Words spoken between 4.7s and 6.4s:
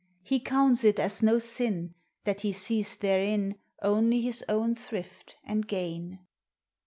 thrift and gain.